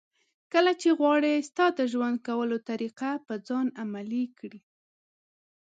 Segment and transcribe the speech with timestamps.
[0.53, 4.59] کله چې غواړي ستا د ژوند کولو طریقه په ځان عملي کړي.